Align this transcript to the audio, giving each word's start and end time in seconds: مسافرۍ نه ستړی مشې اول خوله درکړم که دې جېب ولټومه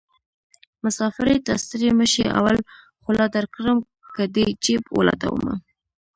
مسافرۍ 0.83 1.37
نه 1.47 1.55
ستړی 1.63 1.89
مشې 1.99 2.25
اول 2.39 2.57
خوله 3.03 3.25
درکړم 3.35 3.77
که 4.15 4.23
دې 4.35 4.45
جېب 4.63 4.83
ولټومه 4.97 5.53